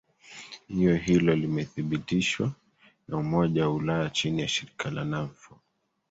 [0.79, 2.51] io hilo limethibitishwa
[3.07, 5.59] na umoja wa ulaya chini ya shirika la navfo